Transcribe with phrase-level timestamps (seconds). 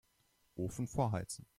[0.55, 1.45] Ofen vorheizen.